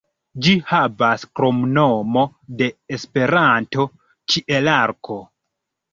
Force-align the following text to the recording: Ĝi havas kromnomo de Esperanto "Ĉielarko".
Ĝi 0.45 0.53
havas 0.69 1.25
kromnomo 1.39 2.23
de 2.61 2.69
Esperanto 2.97 3.87
"Ĉielarko". 4.35 5.21